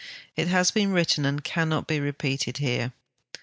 It 0.35 0.47
has 0.47 0.71
been 0.71 0.91
written 0.93 1.25
and 1.27 1.43
cannot 1.43 1.85
be 1.85 1.99
repeated 1.99 2.57
here. 2.57 2.91